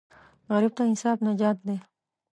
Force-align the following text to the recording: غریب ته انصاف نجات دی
غریب 0.51 0.73
ته 0.77 0.83
انصاف 0.89 1.17
نجات 1.27 1.57
دی 1.67 1.77